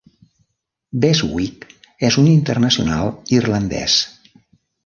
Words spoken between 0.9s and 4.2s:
Beswick és un internacional irlandès.